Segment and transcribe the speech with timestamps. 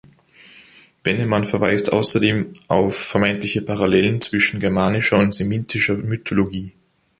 [1.03, 6.73] Vennemann verweist außerdem auf vermeintliche Parallelen zwischen germanischer und semitischer Mythologie.